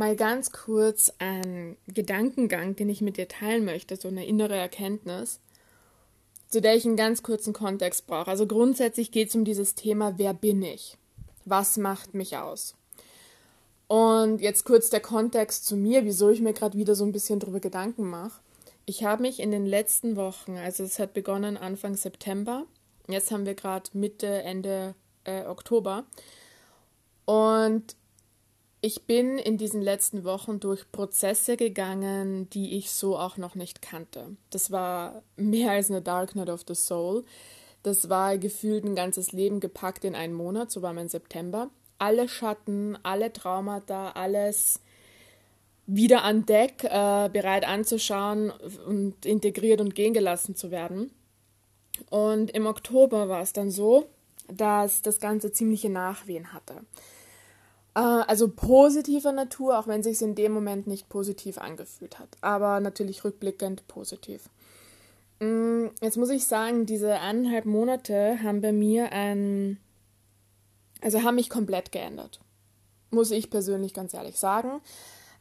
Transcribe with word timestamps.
mal 0.00 0.16
ganz 0.16 0.50
kurz 0.50 1.12
einen 1.18 1.76
Gedankengang, 1.86 2.74
den 2.74 2.88
ich 2.88 3.02
mit 3.02 3.18
dir 3.18 3.28
teilen 3.28 3.66
möchte, 3.66 3.96
so 3.96 4.08
eine 4.08 4.26
innere 4.26 4.56
Erkenntnis, 4.56 5.40
zu 6.48 6.62
der 6.62 6.74
ich 6.74 6.86
einen 6.86 6.96
ganz 6.96 7.22
kurzen 7.22 7.52
Kontext 7.52 8.06
brauche. 8.06 8.30
Also 8.30 8.46
grundsätzlich 8.46 9.12
geht 9.12 9.28
es 9.28 9.34
um 9.34 9.44
dieses 9.44 9.74
Thema, 9.74 10.14
wer 10.16 10.32
bin 10.32 10.62
ich? 10.62 10.96
Was 11.44 11.76
macht 11.76 12.14
mich 12.14 12.38
aus? 12.38 12.74
Und 13.88 14.40
jetzt 14.40 14.64
kurz 14.64 14.88
der 14.88 15.00
Kontext 15.00 15.66
zu 15.66 15.76
mir, 15.76 16.04
wieso 16.04 16.30
ich 16.30 16.40
mir 16.40 16.54
gerade 16.54 16.78
wieder 16.78 16.94
so 16.94 17.04
ein 17.04 17.12
bisschen 17.12 17.38
drüber 17.38 17.60
Gedanken 17.60 18.08
mache. 18.08 18.40
Ich 18.86 19.04
habe 19.04 19.20
mich 19.20 19.38
in 19.38 19.50
den 19.50 19.66
letzten 19.66 20.16
Wochen, 20.16 20.56
also 20.56 20.82
es 20.82 20.98
hat 20.98 21.12
begonnen 21.12 21.58
Anfang 21.58 21.94
September, 21.94 22.64
jetzt 23.06 23.30
haben 23.30 23.44
wir 23.44 23.54
gerade 23.54 23.90
Mitte, 23.92 24.26
Ende 24.26 24.94
äh, 25.24 25.44
Oktober, 25.44 26.06
und 27.26 27.96
ich 28.82 29.02
bin 29.02 29.38
in 29.38 29.58
diesen 29.58 29.82
letzten 29.82 30.24
Wochen 30.24 30.58
durch 30.58 30.90
Prozesse 30.90 31.56
gegangen, 31.56 32.48
die 32.50 32.78
ich 32.78 32.90
so 32.90 33.18
auch 33.18 33.36
noch 33.36 33.54
nicht 33.54 33.82
kannte. 33.82 34.36
Das 34.50 34.70
war 34.70 35.22
mehr 35.36 35.72
als 35.72 35.90
eine 35.90 36.00
Dark 36.00 36.34
Night 36.34 36.48
of 36.48 36.62
the 36.66 36.74
Soul. 36.74 37.24
Das 37.82 38.08
war 38.08 38.38
gefühlt 38.38 38.84
ein 38.84 38.94
ganzes 38.94 39.32
Leben 39.32 39.60
gepackt 39.60 40.04
in 40.04 40.14
einen 40.14 40.34
Monat, 40.34 40.70
so 40.70 40.82
war 40.82 40.92
mein 40.92 41.08
September. 41.08 41.70
Alle 41.98 42.28
Schatten, 42.28 42.98
alle 43.02 43.32
Traumata, 43.32 44.12
alles 44.12 44.80
wieder 45.86 46.22
an 46.22 46.46
Deck, 46.46 46.84
äh, 46.84 47.28
bereit 47.30 47.66
anzuschauen 47.66 48.50
und 48.86 49.26
integriert 49.26 49.80
und 49.80 49.94
gehen 49.94 50.14
gelassen 50.14 50.54
zu 50.54 50.70
werden. 50.70 51.10
Und 52.08 52.50
im 52.52 52.66
Oktober 52.66 53.28
war 53.28 53.42
es 53.42 53.52
dann 53.52 53.70
so, 53.70 54.06
dass 54.48 55.02
das 55.02 55.20
Ganze 55.20 55.52
ziemliche 55.52 55.90
Nachwehen 55.90 56.52
hatte. 56.52 56.82
Äh, 58.00 58.24
also 58.26 58.48
positiver 58.48 59.32
Natur, 59.32 59.78
auch 59.78 59.86
wenn 59.86 60.00
es 60.00 60.06
sich 60.06 60.22
in 60.22 60.34
dem 60.34 60.52
Moment 60.52 60.86
nicht 60.86 61.08
positiv 61.08 61.58
angefühlt 61.58 62.18
hat. 62.18 62.28
Aber 62.40 62.80
natürlich 62.80 63.24
rückblickend 63.24 63.86
positiv. 63.88 64.48
Mm, 65.40 65.86
jetzt 66.00 66.16
muss 66.16 66.30
ich 66.30 66.46
sagen, 66.46 66.86
diese 66.86 67.12
eineinhalb 67.20 67.66
Monate 67.66 68.42
haben 68.42 68.62
bei 68.62 68.72
mir 68.72 69.12
ein, 69.12 69.78
also 71.02 71.22
haben 71.22 71.34
mich 71.34 71.50
komplett 71.50 71.92
geändert. 71.92 72.40
Muss 73.10 73.30
ich 73.32 73.50
persönlich 73.50 73.92
ganz 73.92 74.14
ehrlich 74.14 74.38
sagen. 74.38 74.80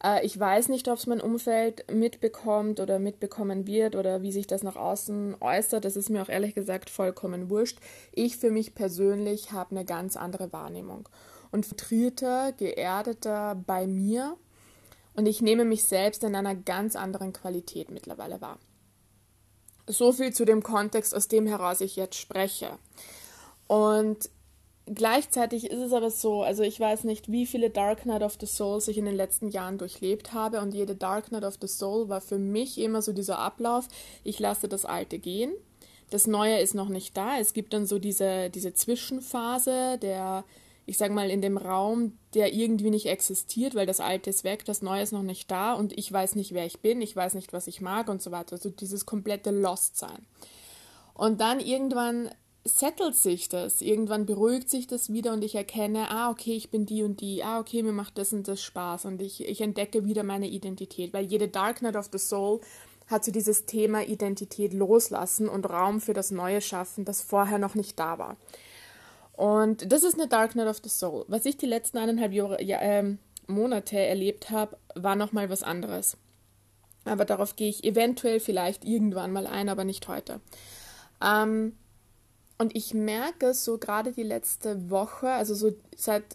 Äh, 0.03 0.25
ich 0.25 0.37
weiß 0.37 0.67
nicht, 0.67 0.89
ob 0.89 0.97
es 0.97 1.07
mein 1.07 1.21
Umfeld 1.21 1.89
mitbekommt 1.89 2.81
oder 2.81 2.99
mitbekommen 2.99 3.67
wird 3.67 3.95
oder 3.95 4.21
wie 4.21 4.33
sich 4.33 4.47
das 4.47 4.63
nach 4.63 4.75
außen 4.75 5.37
äußert. 5.39 5.85
Das 5.85 5.95
ist 5.95 6.09
mir 6.09 6.23
auch 6.23 6.29
ehrlich 6.29 6.55
gesagt 6.55 6.89
vollkommen 6.89 7.49
wurscht. 7.49 7.79
Ich 8.11 8.35
für 8.35 8.51
mich 8.51 8.75
persönlich 8.75 9.53
habe 9.53 9.71
eine 9.71 9.85
ganz 9.85 10.17
andere 10.17 10.51
Wahrnehmung 10.51 11.07
und 11.51 11.65
filtrierter, 11.65 12.51
geerdeter 12.53 13.55
bei 13.55 13.87
mir 13.87 14.37
und 15.15 15.25
ich 15.25 15.41
nehme 15.41 15.65
mich 15.65 15.83
selbst 15.83 16.23
in 16.23 16.35
einer 16.35 16.55
ganz 16.55 16.95
anderen 16.95 17.33
Qualität 17.33 17.91
mittlerweile 17.91 18.41
wahr. 18.41 18.59
So 19.87 20.13
viel 20.13 20.31
zu 20.33 20.45
dem 20.45 20.63
Kontext, 20.63 21.15
aus 21.15 21.27
dem 21.27 21.47
heraus 21.47 21.81
ich 21.81 21.95
jetzt 21.95 22.15
spreche. 22.15 22.77
Und 23.67 24.29
gleichzeitig 24.85 25.69
ist 25.69 25.79
es 25.79 25.93
aber 25.93 26.11
so, 26.11 26.43
also 26.43 26.63
ich 26.63 26.79
weiß 26.79 27.03
nicht, 27.03 27.31
wie 27.31 27.45
viele 27.45 27.69
Dark 27.69 28.05
Night 28.05 28.21
of 28.21 28.37
the 28.39 28.45
Souls 28.45 28.87
ich 28.87 28.97
in 28.97 29.05
den 29.05 29.15
letzten 29.15 29.49
Jahren 29.49 29.77
durchlebt 29.77 30.33
habe 30.33 30.61
und 30.61 30.73
jede 30.73 30.95
Dark 30.95 31.31
Night 31.31 31.43
of 31.43 31.57
the 31.59 31.67
Soul 31.67 32.09
war 32.09 32.21
für 32.21 32.37
mich 32.37 32.77
immer 32.77 33.01
so 33.01 33.11
dieser 33.11 33.39
Ablauf, 33.39 33.87
ich 34.23 34.39
lasse 34.39 34.67
das 34.67 34.85
Alte 34.85 35.19
gehen, 35.19 35.51
das 36.11 36.27
Neue 36.27 36.59
ist 36.59 36.73
noch 36.73 36.89
nicht 36.89 37.17
da, 37.17 37.39
es 37.39 37.53
gibt 37.53 37.73
dann 37.73 37.85
so 37.85 37.99
diese, 37.99 38.49
diese 38.49 38.73
Zwischenphase 38.73 39.97
der 40.01 40.43
ich 40.89 40.97
sag 40.97 41.11
mal, 41.11 41.29
in 41.29 41.41
dem 41.41 41.57
Raum, 41.57 42.17
der 42.33 42.51
irgendwie 42.51 42.89
nicht 42.89 43.05
existiert, 43.05 43.75
weil 43.75 43.85
das 43.85 43.99
Alte 43.99 44.31
ist 44.31 44.43
weg, 44.43 44.65
das 44.65 44.81
Neue 44.81 45.03
ist 45.03 45.13
noch 45.13 45.23
nicht 45.23 45.49
da 45.51 45.73
und 45.73 45.95
ich 45.95 46.11
weiß 46.11 46.35
nicht, 46.35 46.53
wer 46.53 46.65
ich 46.65 46.79
bin, 46.79 46.99
ich 47.01 47.15
weiß 47.15 47.35
nicht, 47.35 47.53
was 47.53 47.67
ich 47.67 47.79
mag 47.79 48.09
und 48.09 48.23
so 48.23 48.31
weiter. 48.31 48.53
Also 48.53 48.71
dieses 48.71 49.05
komplette 49.05 49.51
Lost-Sein. 49.51 50.25
Und 51.13 51.41
dann 51.41 51.59
irgendwann 51.59 52.31
settelt 52.65 53.15
sich 53.15 53.49
das, 53.49 53.81
irgendwann 53.81 54.25
beruhigt 54.25 54.69
sich 54.69 54.87
das 54.87 55.13
wieder 55.13 55.33
und 55.33 55.43
ich 55.43 55.53
erkenne, 55.53 56.09
ah, 56.09 56.31
okay, 56.31 56.55
ich 56.55 56.71
bin 56.71 56.87
die 56.87 57.03
und 57.03 57.21
die, 57.21 57.43
ah, 57.43 57.59
okay, 57.59 57.83
mir 57.83 57.91
macht 57.91 58.17
das 58.17 58.33
und 58.33 58.47
das 58.47 58.61
Spaß 58.61 59.05
und 59.05 59.21
ich, 59.21 59.47
ich 59.47 59.61
entdecke 59.61 60.05
wieder 60.05 60.23
meine 60.23 60.47
Identität, 60.47 61.13
weil 61.13 61.25
jede 61.25 61.49
Dark 61.49 61.83
Night 61.83 61.95
of 61.95 62.09
the 62.11 62.17
Soul 62.17 62.61
hat 63.05 63.23
so 63.23 63.31
dieses 63.31 63.65
Thema 63.67 64.03
Identität 64.03 64.73
loslassen 64.73 65.49
und 65.49 65.69
Raum 65.69 66.01
für 66.01 66.13
das 66.13 66.31
Neue 66.31 66.61
schaffen, 66.61 67.05
das 67.05 67.21
vorher 67.21 67.59
noch 67.59 67.75
nicht 67.75 67.99
da 67.99 68.17
war. 68.17 68.37
Und 69.39 69.89
das 69.89 70.03
ist 70.03 70.15
eine 70.15 70.27
Dark 70.27 70.55
Night 70.55 70.67
of 70.67 70.81
the 70.83 70.89
Soul. 70.89 71.23
Was 71.29 71.45
ich 71.45 71.55
die 71.55 71.65
letzten 71.65 71.97
eineinhalb 71.97 72.33
Jahre, 72.33 72.61
ja, 72.61 72.77
äh, 72.81 73.15
Monate 73.47 73.97
erlebt 73.97 74.49
habe, 74.49 74.75
war 74.95 75.15
nochmal 75.15 75.49
was 75.49 75.63
anderes. 75.63 76.17
Aber 77.05 77.23
darauf 77.23 77.55
gehe 77.55 77.69
ich 77.69 77.85
eventuell 77.85 78.41
vielleicht 78.41 78.83
irgendwann 78.83 79.31
mal 79.31 79.47
ein, 79.47 79.69
aber 79.69 79.85
nicht 79.85 80.09
heute. 80.09 80.41
Ähm, 81.23 81.77
und 82.57 82.75
ich 82.75 82.93
merke 82.93 83.53
so 83.53 83.77
gerade 83.77 84.11
die 84.11 84.23
letzte 84.23 84.89
Woche, 84.89 85.29
also 85.29 85.55
so 85.55 85.71
seit, 85.95 86.25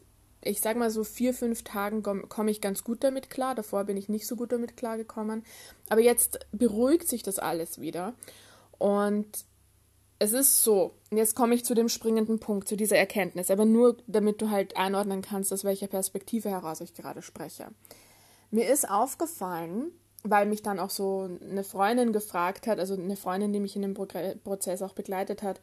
ich 0.40 0.62
sag 0.62 0.78
mal 0.78 0.90
so 0.90 1.04
vier, 1.04 1.34
fünf 1.34 1.62
Tagen 1.62 2.02
komme 2.02 2.50
ich 2.50 2.62
ganz 2.62 2.84
gut 2.84 3.04
damit 3.04 3.28
klar. 3.28 3.54
Davor 3.54 3.84
bin 3.84 3.98
ich 3.98 4.08
nicht 4.08 4.26
so 4.26 4.34
gut 4.34 4.50
damit 4.50 4.78
klargekommen. 4.78 5.44
Aber 5.90 6.00
jetzt 6.00 6.38
beruhigt 6.52 7.06
sich 7.06 7.22
das 7.22 7.38
alles 7.38 7.82
wieder. 7.82 8.14
Und 8.78 9.44
es 10.18 10.32
ist 10.32 10.62
so, 10.62 10.94
jetzt 11.10 11.34
komme 11.34 11.54
ich 11.54 11.64
zu 11.64 11.74
dem 11.74 11.88
springenden 11.88 12.38
Punkt, 12.38 12.68
zu 12.68 12.76
dieser 12.76 12.96
Erkenntnis, 12.96 13.50
aber 13.50 13.64
nur 13.64 13.96
damit 14.06 14.40
du 14.40 14.50
halt 14.50 14.76
einordnen 14.76 15.22
kannst, 15.22 15.52
aus 15.52 15.64
welcher 15.64 15.88
Perspektive 15.88 16.50
heraus 16.50 16.80
ich 16.80 16.94
gerade 16.94 17.22
spreche. 17.22 17.68
Mir 18.50 18.68
ist 18.68 18.88
aufgefallen, 18.88 19.90
weil 20.22 20.46
mich 20.46 20.62
dann 20.62 20.78
auch 20.78 20.90
so 20.90 21.28
eine 21.42 21.64
Freundin 21.64 22.12
gefragt 22.12 22.66
hat, 22.66 22.78
also 22.78 22.94
eine 22.94 23.16
Freundin, 23.16 23.52
die 23.52 23.60
mich 23.60 23.76
in 23.76 23.82
dem 23.82 23.94
Prozess 23.94 24.80
auch 24.82 24.94
begleitet 24.94 25.42
hat, 25.42 25.60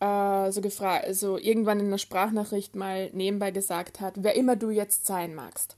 äh, 0.00 0.50
so 0.52 0.60
gefragt, 0.60 1.14
so 1.14 1.36
irgendwann 1.36 1.80
in 1.80 1.86
einer 1.86 1.98
Sprachnachricht 1.98 2.76
mal 2.76 3.10
nebenbei 3.12 3.50
gesagt 3.50 4.00
hat, 4.00 4.14
wer 4.18 4.36
immer 4.36 4.56
du 4.56 4.70
jetzt 4.70 5.06
sein 5.06 5.34
magst. 5.34 5.76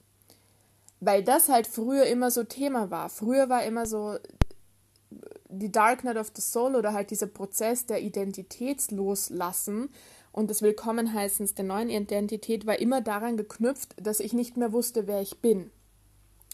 Weil 1.01 1.23
das 1.23 1.49
halt 1.49 1.67
früher 1.67 2.05
immer 2.05 2.29
so 2.29 2.43
Thema 2.43 2.91
war. 2.91 3.09
Früher 3.09 3.49
war 3.49 3.63
immer 3.63 3.85
so 3.85 4.17
die 5.49 5.71
Dark 5.71 6.03
Night 6.03 6.17
of 6.17 6.31
the 6.35 6.41
Soul 6.41 6.75
oder 6.75 6.93
halt 6.93 7.09
dieser 7.09 7.27
Prozess 7.27 7.85
der 7.85 8.01
Identitätsloslassen 8.01 9.89
und 10.31 10.49
des 10.49 10.61
Willkommenheißens 10.61 11.55
der 11.55 11.65
neuen 11.65 11.89
Identität 11.89 12.67
war 12.67 12.79
immer 12.79 13.01
daran 13.01 13.35
geknüpft, 13.35 13.95
dass 13.99 14.19
ich 14.19 14.33
nicht 14.33 14.57
mehr 14.57 14.71
wusste, 14.71 15.07
wer 15.07 15.21
ich 15.21 15.41
bin. 15.41 15.71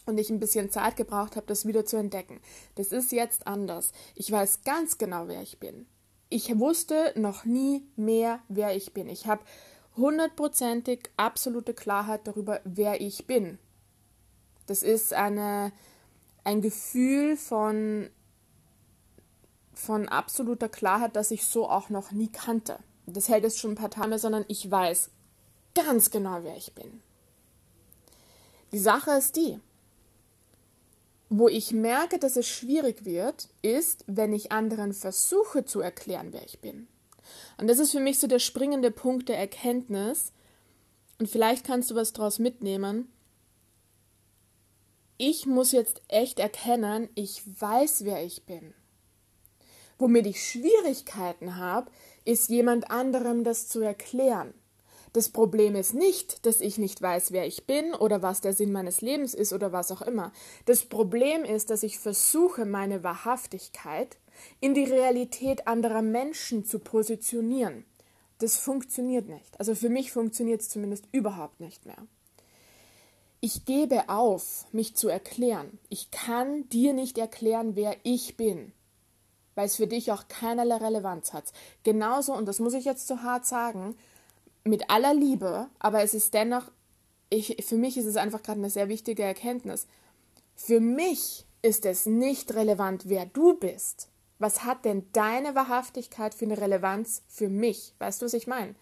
Und 0.06 0.18
ich 0.18 0.30
ein 0.30 0.40
bisschen 0.40 0.70
Zeit 0.70 0.96
gebraucht 0.96 1.36
habe, 1.36 1.46
das 1.46 1.66
wieder 1.66 1.84
zu 1.84 1.96
entdecken. 1.96 2.40
Das 2.76 2.92
ist 2.92 3.12
jetzt 3.12 3.46
anders. 3.46 3.92
Ich 4.14 4.30
weiß 4.30 4.62
ganz 4.62 4.98
genau, 4.98 5.28
wer 5.28 5.42
ich 5.42 5.58
bin. 5.58 5.86
Ich 6.28 6.58
wusste 6.58 7.12
noch 7.16 7.44
nie 7.44 7.86
mehr, 7.96 8.40
wer 8.48 8.74
ich 8.74 8.94
bin. 8.94 9.08
Ich 9.08 9.26
habe 9.26 9.42
hundertprozentig 9.96 11.10
absolute 11.16 11.74
Klarheit 11.74 12.26
darüber, 12.26 12.60
wer 12.64 13.00
ich 13.00 13.26
bin. 13.26 13.58
Das 14.66 14.82
ist 14.82 15.12
eine, 15.12 15.72
ein 16.44 16.62
Gefühl 16.62 17.36
von 17.36 18.08
von 19.78 20.08
absoluter 20.08 20.68
Klarheit, 20.68 21.16
dass 21.16 21.30
ich 21.30 21.46
so 21.46 21.68
auch 21.68 21.90
noch 21.90 22.10
nie 22.10 22.28
kannte. 22.28 22.78
Das 23.06 23.28
hält 23.28 23.44
jetzt 23.44 23.58
schon 23.58 23.72
ein 23.72 23.76
paar 23.76 23.90
Tage, 23.90 24.18
sondern 24.18 24.44
ich 24.48 24.68
weiß 24.70 25.10
ganz 25.74 26.10
genau, 26.10 26.40
wer 26.42 26.56
ich 26.56 26.72
bin. 26.72 27.02
Die 28.72 28.78
Sache 28.78 29.12
ist 29.12 29.36
die, 29.36 29.60
wo 31.28 31.48
ich 31.48 31.72
merke, 31.72 32.18
dass 32.18 32.36
es 32.36 32.48
schwierig 32.48 33.04
wird, 33.04 33.48
ist, 33.62 34.04
wenn 34.06 34.32
ich 34.32 34.52
anderen 34.52 34.92
versuche 34.92 35.64
zu 35.64 35.80
erklären, 35.80 36.32
wer 36.32 36.44
ich 36.44 36.60
bin. 36.60 36.88
Und 37.58 37.68
das 37.68 37.78
ist 37.78 37.92
für 37.92 38.00
mich 38.00 38.18
so 38.18 38.26
der 38.26 38.38
springende 38.38 38.90
Punkt 38.90 39.28
der 39.28 39.38
Erkenntnis. 39.38 40.32
Und 41.18 41.28
vielleicht 41.28 41.64
kannst 41.64 41.90
du 41.90 41.94
was 41.94 42.12
daraus 42.12 42.38
mitnehmen. 42.38 43.10
Ich 45.18 45.46
muss 45.46 45.72
jetzt 45.72 46.02
echt 46.08 46.38
erkennen, 46.38 47.08
ich 47.14 47.42
weiß, 47.60 48.04
wer 48.04 48.24
ich 48.24 48.44
bin. 48.44 48.74
Womit 49.98 50.26
ich 50.26 50.46
Schwierigkeiten 50.46 51.56
habe, 51.56 51.90
ist 52.24 52.50
jemand 52.50 52.90
anderem 52.90 53.44
das 53.44 53.68
zu 53.68 53.80
erklären. 53.80 54.52
Das 55.14 55.30
Problem 55.30 55.76
ist 55.76 55.94
nicht, 55.94 56.44
dass 56.44 56.60
ich 56.60 56.76
nicht 56.76 57.00
weiß, 57.00 57.32
wer 57.32 57.46
ich 57.46 57.64
bin 57.64 57.94
oder 57.94 58.20
was 58.20 58.42
der 58.42 58.52
Sinn 58.52 58.72
meines 58.72 59.00
Lebens 59.00 59.32
ist 59.32 59.54
oder 59.54 59.72
was 59.72 59.90
auch 59.90 60.02
immer. 60.02 60.30
Das 60.66 60.84
Problem 60.84 61.44
ist, 61.44 61.70
dass 61.70 61.82
ich 61.82 61.98
versuche, 61.98 62.66
meine 62.66 63.02
Wahrhaftigkeit 63.02 64.18
in 64.60 64.74
die 64.74 64.84
Realität 64.84 65.66
anderer 65.66 66.02
Menschen 66.02 66.66
zu 66.66 66.78
positionieren. 66.78 67.86
Das 68.38 68.58
funktioniert 68.58 69.26
nicht. 69.28 69.58
Also 69.58 69.74
für 69.74 69.88
mich 69.88 70.12
funktioniert 70.12 70.60
es 70.60 70.68
zumindest 70.68 71.06
überhaupt 71.12 71.60
nicht 71.60 71.86
mehr. 71.86 72.06
Ich 73.40 73.64
gebe 73.64 74.10
auf, 74.10 74.66
mich 74.72 74.96
zu 74.96 75.08
erklären. 75.08 75.78
Ich 75.88 76.10
kann 76.10 76.68
dir 76.68 76.92
nicht 76.92 77.16
erklären, 77.16 77.74
wer 77.74 77.96
ich 78.02 78.36
bin 78.36 78.72
weil 79.56 79.66
es 79.66 79.74
für 79.74 79.88
dich 79.88 80.12
auch 80.12 80.28
keinerlei 80.28 80.76
Relevanz 80.76 81.32
hat. 81.32 81.52
Genauso, 81.82 82.32
und 82.32 82.46
das 82.46 82.60
muss 82.60 82.74
ich 82.74 82.84
jetzt 82.84 83.08
so 83.08 83.22
hart 83.22 83.44
sagen, 83.44 83.96
mit 84.62 84.90
aller 84.90 85.14
Liebe, 85.14 85.68
aber 85.80 86.02
es 86.02 86.14
ist 86.14 86.34
dennoch 86.34 86.70
ich, 87.30 87.56
für 87.66 87.76
mich 87.76 87.96
ist 87.96 88.06
es 88.06 88.16
einfach 88.16 88.42
gerade 88.42 88.60
eine 88.60 88.70
sehr 88.70 88.88
wichtige 88.88 89.22
Erkenntnis. 89.22 89.86
Für 90.54 90.80
mich 90.80 91.44
ist 91.62 91.84
es 91.84 92.06
nicht 92.06 92.54
relevant, 92.54 93.08
wer 93.08 93.26
du 93.26 93.54
bist. 93.54 94.08
Was 94.38 94.64
hat 94.64 94.84
denn 94.84 95.06
deine 95.12 95.54
Wahrhaftigkeit 95.54 96.34
für 96.34 96.44
eine 96.44 96.58
Relevanz 96.58 97.22
für 97.26 97.48
mich? 97.48 97.94
Weißt 97.98 98.20
du, 98.20 98.26
was 98.26 98.34
ich 98.34 98.46
meine? 98.46 98.74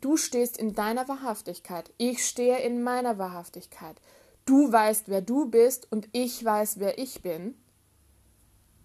Du 0.00 0.16
stehst 0.16 0.56
in 0.56 0.74
deiner 0.74 1.08
Wahrhaftigkeit. 1.08 1.92
Ich 1.96 2.26
stehe 2.26 2.58
in 2.58 2.82
meiner 2.82 3.18
Wahrhaftigkeit. 3.18 3.96
Du 4.44 4.72
weißt, 4.72 5.08
wer 5.08 5.20
du 5.20 5.46
bist 5.46 5.90
und 5.92 6.08
ich 6.12 6.44
weiß, 6.44 6.80
wer 6.80 6.98
ich 6.98 7.22
bin. 7.22 7.54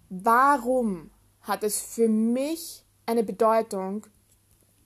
Warum 0.08 1.10
hat 1.46 1.62
es 1.62 1.80
für 1.80 2.08
mich 2.08 2.84
eine 3.06 3.22
Bedeutung, 3.22 4.06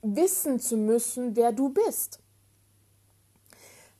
wissen 0.03 0.61
zu 0.61 0.77
müssen, 0.77 1.35
wer 1.37 1.53
du 1.53 1.71
bist? 1.71 2.21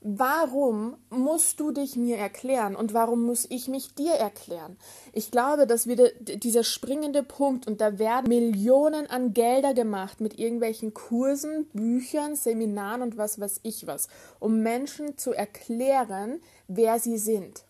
Warum 0.03 0.97
musst 1.11 1.59
du 1.59 1.69
dich 1.69 1.95
mir 1.95 2.17
erklären 2.17 2.75
und 2.75 2.95
warum 2.95 3.23
muss 3.23 3.45
ich 3.47 3.67
mich 3.67 3.93
dir 3.93 4.13
erklären? 4.13 4.77
Ich 5.13 5.29
glaube, 5.29 5.67
dass 5.67 5.85
wieder 5.85 6.09
dieser 6.19 6.63
springende 6.63 7.21
Punkt 7.21 7.67
und 7.67 7.81
da 7.81 7.99
werden 7.99 8.27
Millionen 8.27 9.05
an 9.05 9.35
Gelder 9.35 9.75
gemacht 9.75 10.19
mit 10.19 10.39
irgendwelchen 10.39 10.95
Kursen, 10.95 11.67
Büchern, 11.73 12.35
Seminaren 12.35 13.03
und 13.03 13.17
was 13.17 13.39
weiß 13.39 13.59
ich 13.61 13.85
was, 13.85 14.07
um 14.39 14.63
Menschen 14.63 15.19
zu 15.19 15.33
erklären, 15.33 16.41
wer 16.67 16.97
sie 16.97 17.19
sind, 17.19 17.63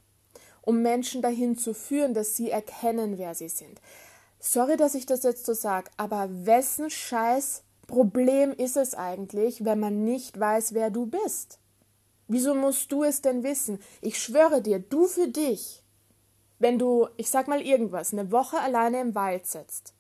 um 0.61 0.81
Menschen 0.81 1.21
dahin 1.21 1.57
zu 1.57 1.73
führen, 1.73 2.13
dass 2.13 2.37
sie 2.37 2.49
erkennen, 2.49 3.17
wer 3.17 3.35
sie 3.35 3.49
sind. 3.49 3.81
Sorry, 4.43 4.75
dass 4.75 4.95
ich 4.95 5.05
das 5.05 5.21
jetzt 5.21 5.45
so 5.45 5.53
sage, 5.53 5.91
aber 5.97 6.27
wessen 6.47 6.89
Scheiß 6.89 7.63
Problem 7.85 8.53
ist 8.53 8.75
es 8.75 8.95
eigentlich, 8.95 9.65
wenn 9.65 9.79
man 9.79 10.03
nicht 10.03 10.39
weiß, 10.39 10.73
wer 10.73 10.89
du 10.89 11.05
bist? 11.05 11.59
Wieso 12.27 12.55
musst 12.55 12.91
du 12.91 13.03
es 13.03 13.21
denn 13.21 13.43
wissen? 13.43 13.79
Ich 13.99 14.17
schwöre 14.17 14.61
dir, 14.61 14.79
du 14.79 15.05
für 15.05 15.27
dich, 15.27 15.83
wenn 16.57 16.79
du, 16.79 17.07
ich 17.17 17.29
sag 17.29 17.47
mal 17.47 17.61
irgendwas, 17.61 18.13
eine 18.13 18.31
Woche 18.31 18.59
alleine 18.59 19.01
im 19.01 19.13
Wald 19.13 19.45
sitzt, 19.45 19.93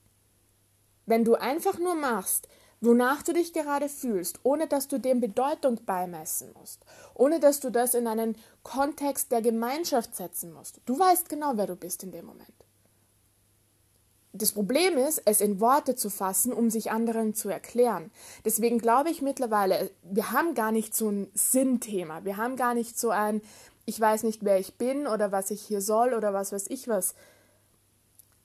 wenn 1.05 1.23
du 1.23 1.35
einfach 1.35 1.77
nur 1.77 1.95
machst, 1.95 2.47
wonach 2.79 3.21
du 3.21 3.33
dich 3.33 3.53
gerade 3.53 3.89
fühlst, 3.89 4.39
ohne 4.41 4.67
dass 4.67 4.87
du 4.87 4.97
dem 4.97 5.19
Bedeutung 5.19 5.83
beimessen 5.85 6.51
musst, 6.59 6.83
ohne 7.13 7.39
dass 7.39 7.59
du 7.59 7.69
das 7.69 7.93
in 7.93 8.07
einen 8.07 8.35
Kontext 8.63 9.31
der 9.31 9.43
Gemeinschaft 9.43 10.15
setzen 10.15 10.51
musst. 10.51 10.81
Du 10.85 10.97
weißt 10.97 11.29
genau, 11.29 11.51
wer 11.57 11.67
du 11.67 11.75
bist 11.75 12.01
in 12.01 12.11
dem 12.11 12.25
Moment. 12.25 12.55
Das 14.33 14.53
Problem 14.53 14.97
ist, 14.97 15.21
es 15.25 15.41
in 15.41 15.59
Worte 15.59 15.95
zu 15.95 16.09
fassen, 16.09 16.53
um 16.53 16.69
sich 16.69 16.89
anderen 16.89 17.33
zu 17.33 17.49
erklären. 17.49 18.11
Deswegen 18.45 18.79
glaube 18.79 19.09
ich 19.09 19.21
mittlerweile, 19.21 19.91
wir 20.03 20.31
haben 20.31 20.53
gar 20.53 20.71
nicht 20.71 20.95
so 20.95 21.09
ein 21.09 21.29
Sinnthema. 21.33 22.23
Wir 22.23 22.37
haben 22.37 22.55
gar 22.55 22.73
nicht 22.73 22.97
so 22.97 23.09
ein, 23.09 23.41
ich 23.85 23.99
weiß 23.99 24.23
nicht, 24.23 24.45
wer 24.45 24.57
ich 24.57 24.75
bin 24.75 25.05
oder 25.05 25.33
was 25.33 25.51
ich 25.51 25.61
hier 25.61 25.81
soll 25.81 26.13
oder 26.13 26.33
was 26.33 26.53
weiß 26.53 26.67
ich 26.69 26.87
was. 26.87 27.13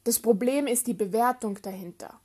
Das 0.02 0.18
Problem 0.18 0.66
ist 0.66 0.88
die 0.88 0.94
Bewertung 0.94 1.60
dahinter. 1.62 2.20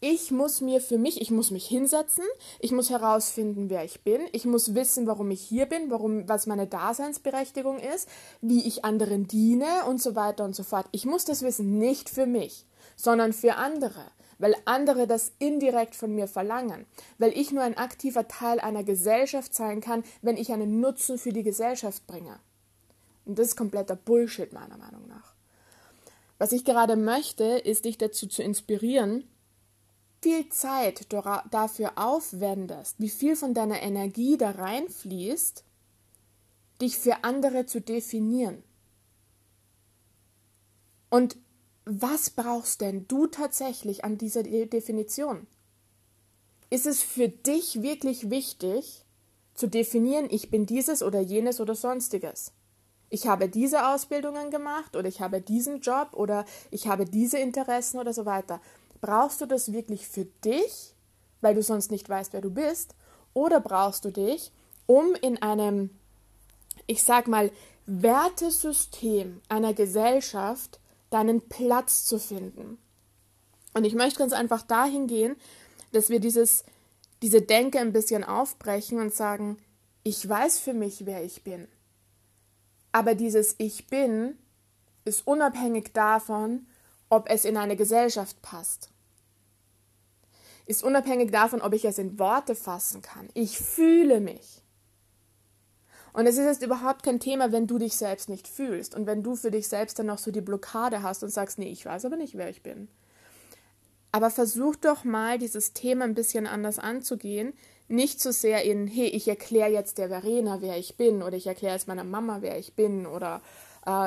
Ich 0.00 0.30
muss 0.30 0.60
mir 0.60 0.82
für 0.82 0.98
mich, 0.98 1.22
ich 1.22 1.30
muss 1.30 1.50
mich 1.50 1.66
hinsetzen, 1.66 2.24
ich 2.60 2.72
muss 2.72 2.90
herausfinden, 2.90 3.70
wer 3.70 3.84
ich 3.84 4.02
bin, 4.02 4.20
ich 4.32 4.44
muss 4.44 4.74
wissen, 4.74 5.06
warum 5.06 5.30
ich 5.30 5.40
hier 5.40 5.64
bin, 5.64 5.90
warum, 5.90 6.28
was 6.28 6.46
meine 6.46 6.66
Daseinsberechtigung 6.66 7.78
ist, 7.78 8.06
wie 8.42 8.66
ich 8.66 8.84
anderen 8.84 9.26
diene 9.26 9.86
und 9.88 10.02
so 10.02 10.14
weiter 10.14 10.44
und 10.44 10.54
so 10.54 10.62
fort. 10.62 10.86
Ich 10.92 11.06
muss 11.06 11.24
das 11.24 11.40
wissen, 11.40 11.78
nicht 11.78 12.10
für 12.10 12.26
mich 12.26 12.66
sondern 12.96 13.32
für 13.32 13.56
andere, 13.56 14.10
weil 14.38 14.56
andere 14.64 15.06
das 15.06 15.32
indirekt 15.38 15.94
von 15.94 16.14
mir 16.14 16.28
verlangen, 16.28 16.86
weil 17.18 17.36
ich 17.36 17.52
nur 17.52 17.62
ein 17.62 17.76
aktiver 17.76 18.28
Teil 18.28 18.60
einer 18.60 18.84
Gesellschaft 18.84 19.54
sein 19.54 19.80
kann, 19.80 20.04
wenn 20.22 20.36
ich 20.36 20.52
einen 20.52 20.80
Nutzen 20.80 21.18
für 21.18 21.32
die 21.32 21.42
Gesellschaft 21.42 22.06
bringe. 22.06 22.38
Und 23.24 23.38
das 23.38 23.48
ist 23.48 23.56
kompletter 23.56 23.96
Bullshit 23.96 24.52
meiner 24.52 24.76
Meinung 24.76 25.06
nach. 25.08 25.34
Was 26.38 26.52
ich 26.52 26.64
gerade 26.64 26.96
möchte, 26.96 27.44
ist 27.44 27.84
dich 27.84 27.96
dazu 27.96 28.26
zu 28.26 28.42
inspirieren, 28.42 29.24
viel 30.20 30.48
Zeit 30.48 31.06
dafür 31.50 31.92
aufwendest, 31.96 32.98
wie 32.98 33.10
viel 33.10 33.36
von 33.36 33.54
deiner 33.54 33.82
Energie 33.82 34.38
da 34.38 34.52
reinfließt, 34.52 35.64
dich 36.80 36.98
für 36.98 37.24
andere 37.24 37.66
zu 37.66 37.80
definieren. 37.80 38.62
Und 41.10 41.36
was 41.84 42.30
brauchst 42.30 42.80
denn 42.80 43.06
du 43.08 43.26
tatsächlich 43.26 44.04
an 44.04 44.16
dieser 44.16 44.42
Definition? 44.42 45.46
Ist 46.70 46.86
es 46.86 47.02
für 47.02 47.28
dich 47.28 47.82
wirklich 47.82 48.30
wichtig 48.30 49.04
zu 49.54 49.68
definieren, 49.68 50.26
ich 50.30 50.50
bin 50.50 50.66
dieses 50.66 51.02
oder 51.02 51.20
jenes 51.20 51.60
oder 51.60 51.74
sonstiges? 51.74 52.52
Ich 53.10 53.26
habe 53.26 53.48
diese 53.48 53.86
Ausbildungen 53.88 54.50
gemacht 54.50 54.96
oder 54.96 55.08
ich 55.08 55.20
habe 55.20 55.40
diesen 55.40 55.80
Job 55.80 56.08
oder 56.14 56.44
ich 56.70 56.88
habe 56.88 57.04
diese 57.04 57.38
Interessen 57.38 58.00
oder 58.00 58.12
so 58.12 58.24
weiter. 58.24 58.60
Brauchst 59.00 59.40
du 59.40 59.46
das 59.46 59.72
wirklich 59.72 60.08
für 60.08 60.24
dich, 60.24 60.94
weil 61.40 61.54
du 61.54 61.62
sonst 61.62 61.90
nicht 61.90 62.08
weißt, 62.08 62.32
wer 62.32 62.40
du 62.40 62.50
bist? 62.50 62.94
Oder 63.34 63.60
brauchst 63.60 64.04
du 64.04 64.10
dich, 64.10 64.50
um 64.86 65.14
in 65.20 65.40
einem, 65.42 65.90
ich 66.86 67.04
sag 67.04 67.28
mal, 67.28 67.52
Wertesystem 67.86 69.42
einer 69.48 69.74
Gesellschaft 69.74 70.80
deinen 71.14 71.48
Platz 71.48 72.04
zu 72.04 72.18
finden. 72.18 72.76
Und 73.72 73.84
ich 73.84 73.94
möchte 73.94 74.18
ganz 74.18 74.32
einfach 74.32 74.62
dahin 74.62 75.06
gehen, 75.06 75.36
dass 75.92 76.10
wir 76.10 76.18
dieses, 76.18 76.64
diese 77.22 77.40
Denke 77.40 77.78
ein 77.78 77.92
bisschen 77.92 78.24
aufbrechen 78.24 78.98
und 78.98 79.14
sagen, 79.14 79.58
ich 80.02 80.28
weiß 80.28 80.58
für 80.58 80.74
mich, 80.74 81.06
wer 81.06 81.22
ich 81.22 81.44
bin. 81.44 81.68
Aber 82.90 83.14
dieses 83.14 83.54
Ich 83.58 83.86
bin 83.86 84.36
ist 85.04 85.26
unabhängig 85.26 85.92
davon, 85.92 86.66
ob 87.10 87.30
es 87.30 87.44
in 87.44 87.56
eine 87.56 87.76
Gesellschaft 87.76 88.42
passt. 88.42 88.90
Ist 90.66 90.82
unabhängig 90.82 91.30
davon, 91.30 91.62
ob 91.62 91.74
ich 91.74 91.84
es 91.84 91.98
in 91.98 92.18
Worte 92.18 92.56
fassen 92.56 93.02
kann. 93.02 93.28
Ich 93.34 93.58
fühle 93.58 94.20
mich. 94.20 94.63
Und 96.14 96.26
es 96.28 96.38
ist 96.38 96.46
jetzt 96.46 96.62
überhaupt 96.62 97.02
kein 97.02 97.18
Thema, 97.18 97.50
wenn 97.50 97.66
du 97.66 97.76
dich 97.76 97.96
selbst 97.96 98.28
nicht 98.28 98.46
fühlst 98.46 98.94
und 98.94 99.06
wenn 99.06 99.24
du 99.24 99.34
für 99.34 99.50
dich 99.50 99.66
selbst 99.66 99.98
dann 99.98 100.06
noch 100.06 100.18
so 100.18 100.30
die 100.30 100.40
Blockade 100.40 101.02
hast 101.02 101.24
und 101.24 101.30
sagst, 101.30 101.58
nee, 101.58 101.70
ich 101.70 101.84
weiß 101.84 102.04
aber 102.04 102.16
nicht, 102.16 102.36
wer 102.36 102.48
ich 102.48 102.62
bin. 102.62 102.86
Aber 104.12 104.30
versuch 104.30 104.76
doch 104.76 105.02
mal, 105.02 105.38
dieses 105.38 105.72
Thema 105.72 106.04
ein 106.04 106.14
bisschen 106.14 106.46
anders 106.46 106.78
anzugehen. 106.78 107.52
Nicht 107.88 108.20
so 108.20 108.30
sehr 108.30 108.62
in, 108.62 108.86
hey, 108.86 109.08
ich 109.08 109.26
erkläre 109.26 109.70
jetzt 109.70 109.98
der 109.98 110.08
Verena, 110.08 110.62
wer 110.62 110.78
ich 110.78 110.96
bin, 110.96 111.20
oder 111.20 111.36
ich 111.36 111.48
erkläre 111.48 111.74
jetzt 111.74 111.88
meiner 111.88 112.04
Mama, 112.04 112.38
wer 112.42 112.60
ich 112.60 112.74
bin, 112.74 113.06
oder 113.06 113.42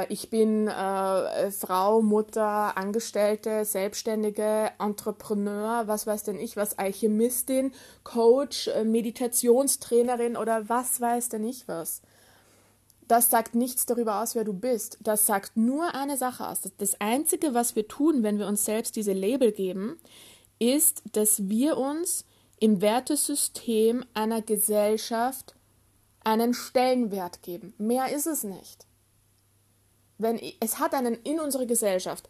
ich 0.09 0.29
bin 0.31 0.67
äh, 0.67 1.51
Frau, 1.51 2.01
Mutter, 2.01 2.77
Angestellte, 2.77 3.63
Selbstständige, 3.63 4.71
Entrepreneur, 4.79 5.87
was 5.87 6.07
weiß 6.07 6.23
denn 6.23 6.39
ich, 6.39 6.57
was 6.57 6.79
Alchemistin, 6.79 7.71
Coach, 8.03 8.69
äh, 8.69 8.83
Meditationstrainerin 8.83 10.35
oder 10.35 10.67
was 10.67 10.99
weiß 10.99 11.29
denn 11.29 11.43
ich 11.43 11.67
was. 11.67 12.01
Das 13.07 13.29
sagt 13.29 13.53
nichts 13.53 13.85
darüber 13.85 14.21
aus, 14.21 14.33
wer 14.33 14.43
du 14.43 14.53
bist. 14.53 14.97
Das 15.01 15.27
sagt 15.27 15.55
nur 15.55 15.93
eine 15.93 16.17
Sache 16.17 16.47
aus. 16.47 16.61
Das 16.79 16.99
Einzige, 16.99 17.53
was 17.53 17.75
wir 17.75 17.87
tun, 17.87 18.23
wenn 18.23 18.39
wir 18.39 18.47
uns 18.47 18.65
selbst 18.65 18.95
diese 18.95 19.13
Label 19.13 19.51
geben, 19.51 19.97
ist, 20.59 21.03
dass 21.13 21.47
wir 21.47 21.77
uns 21.77 22.25
im 22.59 22.81
Wertesystem 22.81 24.03
einer 24.15 24.41
Gesellschaft 24.41 25.55
einen 26.23 26.55
Stellenwert 26.55 27.43
geben. 27.43 27.75
Mehr 27.77 28.13
ist 28.13 28.25
es 28.25 28.43
nicht 28.43 28.87
wenn 30.17 30.37
ich, 30.37 30.57
es 30.59 30.79
hat 30.79 30.93
einen 30.93 31.15
in 31.23 31.39
unserer 31.39 31.65
Gesellschaft. 31.65 32.27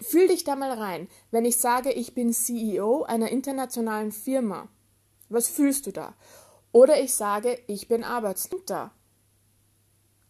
Fühl 0.00 0.28
dich 0.28 0.44
da 0.44 0.56
mal 0.56 0.72
rein. 0.72 1.08
Wenn 1.30 1.44
ich 1.44 1.58
sage, 1.58 1.92
ich 1.92 2.14
bin 2.14 2.32
CEO 2.32 3.02
einer 3.02 3.30
internationalen 3.30 4.12
Firma, 4.12 4.68
was 5.28 5.48
fühlst 5.48 5.86
du 5.86 5.92
da? 5.92 6.14
Oder 6.72 7.00
ich 7.02 7.14
sage, 7.14 7.58
ich 7.66 7.88
bin 7.88 8.04
Arbeitsnehmer. 8.04 8.92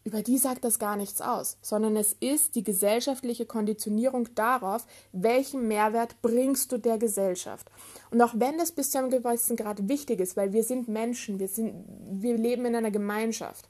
Über 0.03 0.23
die 0.23 0.39
sagt 0.39 0.65
das 0.65 0.79
gar 0.79 0.97
nichts 0.97 1.21
aus, 1.21 1.59
sondern 1.61 1.95
es 1.95 2.15
ist 2.15 2.55
die 2.55 2.65
gesellschaftliche 2.65 3.45
Konditionierung 3.45 4.35
darauf, 4.35 4.87
welchen 5.13 5.69
Mehrwert 5.69 6.23
bringst 6.23 6.73
du 6.73 6.79
der 6.79 6.97
Gesellschaft. 6.97 7.71
Und 8.11 8.23
auch 8.23 8.33
wenn 8.35 8.57
das 8.57 8.73
bis 8.73 8.91
zu 8.91 8.99
einem 8.99 9.11
gewissen 9.11 9.57
Grad 9.57 9.89
wichtig 9.89 10.21
ist, 10.21 10.39
weil 10.39 10.55
wir 10.55 10.65
sind 10.65 10.89
Menschen, 10.89 11.39
wir, 11.39 11.49
sind, 11.49 11.85
wir 12.11 12.39
leben 12.39 12.65
in 12.65 12.77
einer 12.77 12.91
Gemeinschaft. 12.91 13.69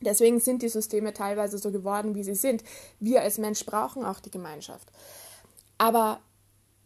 Deswegen 0.00 0.40
sind 0.40 0.62
die 0.62 0.68
Systeme 0.68 1.12
teilweise 1.12 1.58
so 1.58 1.70
geworden, 1.70 2.14
wie 2.14 2.22
sie 2.24 2.34
sind. 2.34 2.62
Wir 3.00 3.22
als 3.22 3.38
Mensch 3.38 3.64
brauchen 3.66 4.04
auch 4.04 4.20
die 4.20 4.30
Gemeinschaft. 4.30 4.88
Aber 5.76 6.20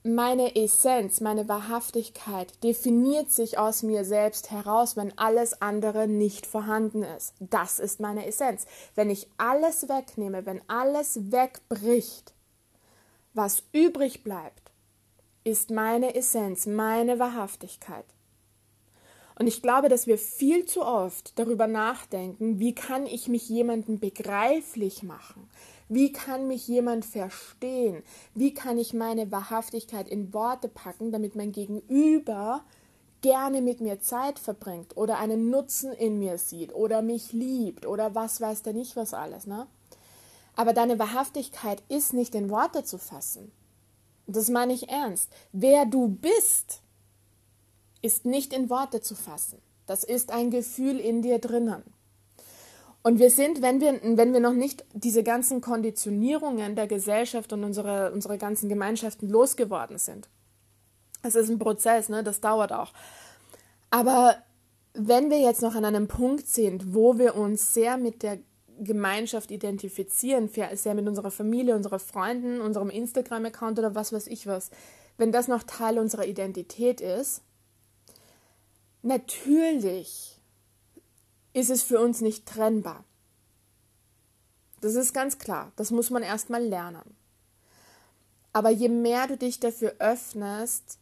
meine 0.05 0.57
Essenz, 0.57 1.21
meine 1.21 1.49
Wahrhaftigkeit 1.49 2.53
definiert 2.65 3.31
sich 3.31 3.59
aus 3.59 3.85
mir 3.85 4.05
selbst 4.05 4.51
heraus, 4.51 4.97
wenn 4.97 5.17
alles 5.17 5.63
andere 5.63 6.09
nicht 6.09 6.45
vorhanden 6.45 7.05
ist. 7.05 7.35
Das 7.39 7.79
ist 7.79 8.01
meine 8.01 8.27
Essenz. 8.27 8.67
Wenn 8.97 9.11
ich 9.11 9.29
alles 9.37 9.89
wegnehme, 9.89 10.45
wenn 10.45 10.61
alles 10.69 11.31
wegbricht, 11.31 12.35
was 13.33 13.63
übrig 13.73 14.25
bleibt, 14.25 14.73
ist 15.45 15.71
meine 15.71 16.15
Essenz, 16.17 16.67
meine 16.67 17.19
Wahrhaftigkeit. 17.19 18.07
Und 19.39 19.47
ich 19.47 19.63
glaube, 19.63 19.89
dass 19.89 20.07
wir 20.07 20.19
viel 20.19 20.67
zu 20.67 20.83
oft 20.83 21.39
darüber 21.39 21.67
nachdenken, 21.67 22.59
wie 22.59 22.75
kann 22.75 23.07
ich 23.07 23.29
mich 23.29 23.49
jemandem 23.49 23.99
begreiflich 23.99 25.03
machen? 25.03 25.49
Wie 25.89 26.13
kann 26.13 26.49
mich 26.49 26.69
jemand 26.69 27.05
verstehen? 27.05 28.03
Wie 28.35 28.55
kann 28.55 28.79
ich 28.79 28.95
meine 28.95 29.31
Wahrhaftigkeit 29.31 30.09
in 30.09 30.33
Worte 30.33 30.69
packen, 30.69 31.13
damit 31.13 31.37
mein 31.37 31.53
Gegenüber 31.53 32.65
gerne 33.23 33.63
mit 33.63 33.81
mir 33.81 34.01
Zeit 34.01 34.39
verbringt 34.39 34.97
oder 34.97 35.19
einen 35.19 35.51
Nutzen 35.51 35.93
in 35.93 36.19
mir 36.19 36.39
sieht 36.39 36.75
oder 36.75 37.03
mich 37.03 37.33
liebt 37.33 37.87
oder 37.87 38.15
was 38.15 38.41
weiß 38.41 38.63
der 38.63 38.73
nicht 38.73 38.97
was 38.97 39.15
alles, 39.15 39.47
ne? 39.47 39.67
Aber 40.55 40.75
deine 40.75 40.99
Wahrhaftigkeit 40.99 41.83
ist 41.89 42.13
nicht 42.13 42.35
in 42.35 42.51
Worte 42.51 42.85
zu 42.85 42.99
fassen. 42.99 43.53
Das 44.27 44.51
meine 44.51 44.75
ich 44.75 44.91
ernst. 44.91 45.31
Wer 45.53 45.87
du 45.87 46.09
bist, 46.09 46.82
ist 48.03 48.27
nicht 48.27 48.53
in 48.53 48.69
Worte 48.69 49.01
zu 49.01 49.15
fassen. 49.15 49.59
Das 49.87 50.05
ist 50.05 50.31
ein 50.31 50.51
Gefühl 50.51 50.99
in 50.99 51.23
dir 51.23 51.39
drinnen. 51.39 51.83
Und 53.03 53.19
wir 53.19 53.31
sind, 53.31 53.63
wenn 53.63 53.81
wir, 53.81 54.01
wenn 54.03 54.33
wir 54.33 54.41
noch 54.41 54.53
nicht 54.53 54.85
diese 54.93 55.25
ganzen 55.25 55.61
Konditionierungen 55.61 56.77
der 56.77 56.87
Gesellschaft 56.87 57.53
und 57.53 57.65
unsere, 57.65 58.13
unsere 58.13 58.39
ganzen 58.39 58.69
Gemeinschaften 58.69 59.29
losgeworden 59.29 59.99
sind. 59.99 60.29
Es 61.23 61.35
ist 61.35 61.49
ein 61.49 61.59
Prozess, 61.59 62.09
ne? 62.09 62.23
das 62.23 62.41
dauert 62.41 62.73
auch. 62.73 62.93
Aber 63.91 64.37
wenn 64.95 65.31
wir 65.31 65.41
jetzt 65.41 65.63
noch 65.63 65.75
an 65.75 65.85
einem 65.85 66.07
Punkt 66.07 66.47
sind, 66.47 66.95
wo 66.95 67.19
wir 67.19 67.35
uns 67.35 67.75
sehr 67.75 67.97
mit 67.97 68.23
der 68.23 68.39
Gemeinschaft 68.79 69.51
identifizieren, 69.51 70.49
sehr 70.49 70.95
mit 70.95 71.07
unserer 71.07 71.31
Familie, 71.31 71.77
unserer 71.77 71.99
Freunden, 71.99 72.61
unserem 72.61 72.91
Instagram-Account 72.91 73.79
oder 73.79 73.95
was 73.95 74.13
weiß 74.13 74.27
ich 74.29 74.47
was, 74.47 74.71
wenn 75.19 75.33
das 75.33 75.49
noch 75.49 75.63
Teil 75.63 75.99
unserer 75.99 76.27
Identität 76.27 77.01
ist, 77.01 77.43
natürlich 79.03 80.41
ist 81.53 81.71
es 81.71 81.83
für 81.83 82.01
uns 82.01 82.21
nicht 82.21 82.47
trennbar. 82.47 83.05
Das 84.81 84.95
ist 84.95 85.13
ganz 85.13 85.39
klar, 85.39 85.73
das 85.77 85.91
muss 85.91 86.11
man 86.11 86.23
erstmal 86.23 86.65
lernen. 86.65 87.17
Aber 88.53 88.71
je 88.71 88.89
mehr 88.89 89.27
du 89.27 89.37
dich 89.37 89.61
dafür 89.61 89.95
öffnest, 89.99 90.99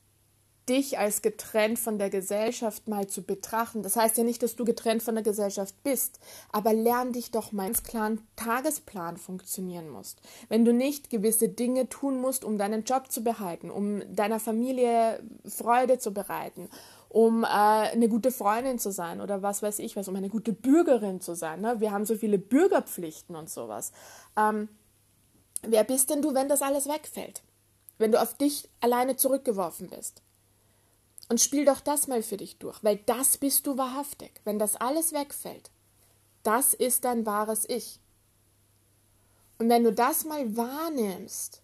dich 0.69 0.99
als 0.99 1.21
getrennt 1.21 1.79
von 1.79 1.99
der 1.99 2.11
Gesellschaft 2.11 2.87
mal 2.87 3.09
zu 3.09 3.23
betrachten. 3.23 3.83
Das 3.83 3.97
heißt 3.97 4.17
ja 4.19 4.25
nicht, 4.25 4.43
dass 4.43 4.55
du 4.55 4.65
getrennt 4.65 5.03
von 5.03 5.17
der 5.17 5.25
Gesellschaft 5.25 5.75
bist, 5.83 6.21
aber 6.53 6.73
lern 6.73 7.13
dich 7.13 7.33
doch 7.33 7.51
mal 7.51 7.67
ins 7.67 7.83
klaren 7.83 8.21
Tagesplan 8.37 9.17
funktionieren 9.17 9.89
musst. 9.89 10.21
Wenn 10.49 10.65
du 10.65 10.73
nicht 10.73 11.11
gewisse 11.11 11.49
Dinge 11.49 11.89
tun 11.89 12.21
musst, 12.21 12.45
um 12.45 12.57
deinen 12.57 12.85
Job 12.85 13.11
zu 13.11 13.25
behalten, 13.25 13.69
um 13.71 14.03
deiner 14.15 14.39
Familie 14.39 15.21
Freude 15.45 15.99
zu 15.99 16.13
bereiten, 16.13 16.69
um 17.11 17.43
äh, 17.43 17.49
eine 17.49 18.09
gute 18.09 18.31
Freundin 18.31 18.79
zu 18.79 18.93
sein 18.93 19.21
oder 19.21 19.43
was 19.43 19.63
weiß 19.63 19.81
ich 19.81 19.97
was, 19.97 20.07
um 20.07 20.15
eine 20.15 20.29
gute 20.29 20.53
Bürgerin 20.53 21.21
zu 21.21 21.35
sein. 21.35 21.61
Ne? 21.61 21.81
Wir 21.81 21.91
haben 21.91 22.07
so 22.07 22.15
viele 22.15 22.39
Bürgerpflichten 22.39 23.35
und 23.35 23.51
sowas. 23.51 23.93
Ähm, 24.37 24.69
wer 25.63 25.83
bist 25.83 26.09
denn 26.09 26.23
du, 26.23 26.35
wenn 26.35 26.49
das 26.49 26.63
alles 26.63 26.87
wegfällt? 26.87 27.43
Wenn 27.99 28.13
du 28.13 28.23
auf 28.23 28.35
dich 28.35 28.69
alleine 28.81 29.17
zurückgeworfen 29.17 29.91
bist? 29.91 30.23
Und 31.29 31.41
spiel 31.41 31.65
doch 31.65 31.81
das 31.81 32.07
mal 32.07 32.23
für 32.23 32.37
dich 32.37 32.59
durch, 32.59 32.83
weil 32.83 32.99
das 33.07 33.39
bist 33.39 33.67
du 33.67 33.77
wahrhaftig. 33.77 34.41
Wenn 34.45 34.61
das 34.61 34.77
alles 34.77 35.13
wegfällt, 35.13 35.71
das 36.45 36.75
ist 36.75 37.05
dein 37.05 37.27
wahres 37.27 37.69
Ich. 37.69 37.99
Und 39.59 39.69
wenn 39.69 39.83
du 39.83 39.93
das 39.93 40.25
mal 40.25 40.57
wahrnimmst, 40.57 41.61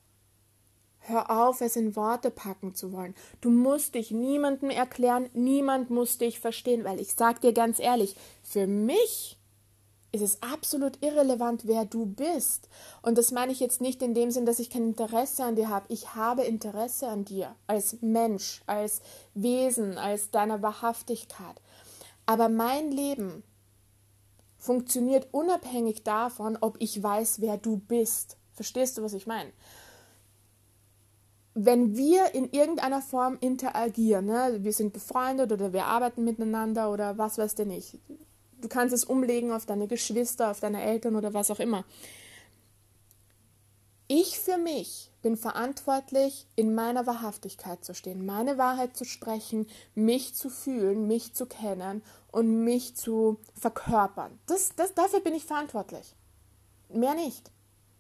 hör 1.09 1.31
auf, 1.31 1.61
es 1.61 1.77
in 1.77 1.97
Worte 1.97 2.31
packen 2.31 2.75
zu 2.75 2.93
wollen. 2.93 3.15
Du 3.41 3.51
musst 3.51 3.95
dich 3.95 4.11
niemandem 4.11 4.71
erklären, 4.71 5.29
niemand 5.33 5.91
muss 5.91 6.19
dich 6.19 6.41
verstehen, 6.41 6.85
weil 6.85 7.01
ich 7.01 7.15
sag 7.15 7.41
dir 7.41 7.53
ganz 7.53 7.79
ehrlich, 7.79 8.17
für 8.43 8.67
mich 8.67 9.39
ist 10.13 10.23
es 10.23 10.43
absolut 10.43 11.03
irrelevant, 11.03 11.67
wer 11.67 11.85
du 11.85 12.07
bist. 12.07 12.69
Und 13.03 13.19
das 13.19 13.33
meine 13.33 13.53
ich 13.53 13.61
jetzt 13.61 13.81
nicht 13.81 14.03
in 14.03 14.15
dem 14.15 14.31
Sinn, 14.31 14.47
dass 14.47 14.59
ich 14.59 14.71
kein 14.71 14.89
Interesse 14.89 15.45
an 15.45 15.57
dir 15.57 15.69
habe. 15.69 15.87
Ich 15.89 16.15
habe 16.15 16.45
Interesse 16.45 17.09
an 17.09 17.25
dir 17.25 17.55
als 17.67 17.99
Mensch, 18.01 18.63
als 18.67 19.03
Wesen, 19.35 19.99
als 19.99 20.31
deiner 20.31 20.63
Wahrhaftigkeit. 20.63 21.61
Aber 22.25 22.49
mein 22.49 22.91
Leben 22.91 23.43
funktioniert 24.59 25.29
unabhängig 25.33 26.03
davon, 26.03 26.57
ob 26.61 26.77
ich 26.81 27.03
weiß, 27.03 27.41
wer 27.41 27.57
du 27.57 27.77
bist. 27.77 28.37
Verstehst 28.55 28.97
du, 28.97 29.03
was 29.03 29.13
ich 29.13 29.27
meine? 29.27 29.53
Wenn 31.59 31.97
wir 31.97 32.35
in 32.35 32.51
irgendeiner 32.51 33.01
Form 33.01 33.39
interagieren, 33.41 34.27
ne, 34.27 34.59
wir 34.61 34.73
sind 34.73 34.93
befreundet 34.93 35.53
oder 35.53 35.73
wir 35.73 35.87
arbeiten 35.87 36.23
miteinander 36.23 36.93
oder 36.93 37.17
was 37.17 37.39
weiß 37.39 37.55
denn 37.55 37.71
ich, 37.71 37.99
Du 38.59 38.69
kannst 38.69 38.95
es 38.95 39.05
umlegen 39.05 39.53
auf 39.53 39.67
deine 39.67 39.87
Geschwister, 39.87 40.51
auf 40.51 40.61
deine 40.61 40.83
Eltern 40.83 41.17
oder 41.17 41.35
was 41.35 41.51
auch 41.51 41.61
immer. 41.61 41.85
Ich 44.09 44.39
für 44.39 44.57
mich 44.57 45.11
bin 45.21 45.37
verantwortlich, 45.37 46.47
in 46.55 46.75
meiner 46.75 47.07
Wahrhaftigkeit 47.07 47.85
zu 47.85 47.93
stehen, 47.93 48.25
meine 48.25 48.57
Wahrheit 48.57 48.97
zu 48.97 49.05
sprechen, 49.05 49.67
mich 49.95 50.35
zu 50.35 50.49
fühlen, 50.49 51.09
mich 51.09 51.35
zu 51.35 51.47
kennen 51.47 52.03
und 52.31 52.65
mich 52.65 52.97
zu 52.97 53.39
verkörpern. 53.55 54.39
Das, 54.47 54.71
das, 54.77 54.95
dafür 54.95 55.21
bin 55.21 55.35
ich 55.35 55.45
verantwortlich. 55.45 56.15
Mehr 56.89 57.15
nicht. 57.15 57.51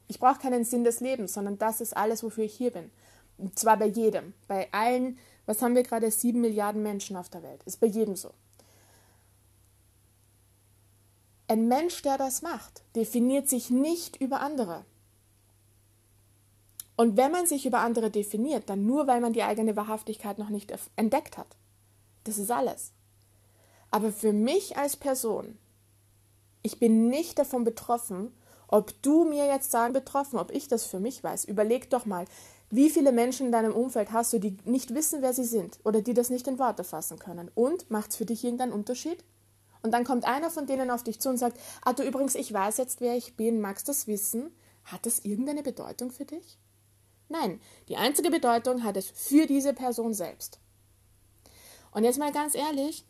Ich 0.06 0.20
brauche 0.20 0.38
keinen 0.38 0.64
Sinn 0.64 0.84
des 0.84 1.00
Lebens, 1.00 1.32
sondern 1.32 1.58
das 1.58 1.80
ist 1.80 1.96
alles, 1.96 2.22
wofür 2.22 2.44
ich 2.44 2.54
hier 2.54 2.70
bin. 2.70 2.92
Und 3.38 3.58
zwar 3.58 3.76
bei 3.76 3.86
jedem, 3.86 4.34
bei 4.48 4.68
allen, 4.72 5.18
was 5.44 5.62
haben 5.62 5.74
wir 5.74 5.82
gerade, 5.82 6.10
sieben 6.10 6.40
Milliarden 6.40 6.82
Menschen 6.82 7.16
auf 7.16 7.28
der 7.28 7.42
Welt. 7.42 7.62
Ist 7.64 7.80
bei 7.80 7.86
jedem 7.86 8.16
so. 8.16 8.32
Ein 11.48 11.68
Mensch, 11.68 12.02
der 12.02 12.18
das 12.18 12.42
macht, 12.42 12.82
definiert 12.96 13.48
sich 13.48 13.70
nicht 13.70 14.16
über 14.20 14.40
andere. 14.40 14.84
Und 16.96 17.16
wenn 17.16 17.30
man 17.30 17.46
sich 17.46 17.66
über 17.66 17.80
andere 17.80 18.10
definiert, 18.10 18.68
dann 18.70 18.86
nur, 18.86 19.06
weil 19.06 19.20
man 19.20 19.34
die 19.34 19.42
eigene 19.42 19.76
Wahrhaftigkeit 19.76 20.38
noch 20.38 20.48
nicht 20.48 20.72
entdeckt 20.96 21.36
hat. 21.36 21.56
Das 22.24 22.38
ist 22.38 22.50
alles. 22.50 22.92
Aber 23.90 24.12
für 24.12 24.32
mich 24.32 24.76
als 24.76 24.96
Person, 24.96 25.58
ich 26.62 26.80
bin 26.80 27.08
nicht 27.08 27.38
davon 27.38 27.64
betroffen, 27.64 28.34
ob 28.66 29.00
du 29.02 29.24
mir 29.24 29.46
jetzt 29.46 29.70
sagen, 29.70 29.92
betroffen, 29.92 30.38
ob 30.38 30.50
ich 30.50 30.66
das 30.68 30.84
für 30.84 30.98
mich 30.98 31.22
weiß. 31.22 31.44
Überleg 31.44 31.90
doch 31.90 32.06
mal, 32.06 32.24
wie 32.70 32.90
viele 32.90 33.12
Menschen 33.12 33.46
in 33.46 33.52
deinem 33.52 33.72
Umfeld 33.72 34.12
hast 34.12 34.32
du, 34.32 34.38
die 34.38 34.56
nicht 34.64 34.94
wissen, 34.94 35.22
wer 35.22 35.32
sie 35.32 35.44
sind 35.44 35.78
oder 35.84 36.02
die 36.02 36.14
das 36.14 36.30
nicht 36.30 36.48
in 36.48 36.58
Worte 36.58 36.84
fassen 36.84 37.18
können. 37.18 37.50
Und 37.54 37.90
macht 37.90 38.10
es 38.10 38.16
für 38.16 38.26
dich 38.26 38.44
irgendeinen 38.44 38.72
Unterschied? 38.72 39.24
Und 39.82 39.92
dann 39.92 40.04
kommt 40.04 40.24
einer 40.24 40.50
von 40.50 40.66
denen 40.66 40.90
auf 40.90 41.04
dich 41.04 41.20
zu 41.20 41.28
und 41.28 41.36
sagt, 41.36 41.60
ah 41.84 41.92
du 41.92 42.02
übrigens, 42.02 42.34
ich 42.34 42.52
weiß 42.52 42.76
jetzt, 42.78 43.00
wer 43.00 43.16
ich 43.16 43.36
bin, 43.36 43.60
magst 43.60 43.88
das 43.88 44.06
wissen? 44.06 44.50
Hat 44.84 45.06
das 45.06 45.20
irgendeine 45.20 45.62
Bedeutung 45.62 46.10
für 46.10 46.24
dich? 46.24 46.58
Nein, 47.28 47.60
die 47.88 47.96
einzige 47.96 48.30
Bedeutung 48.30 48.84
hat 48.84 48.96
es 48.96 49.10
für 49.10 49.46
diese 49.46 49.72
Person 49.72 50.14
selbst. 50.14 50.60
Und 51.92 52.04
jetzt 52.04 52.18
mal 52.18 52.32
ganz 52.32 52.54
ehrlich, 52.54 53.04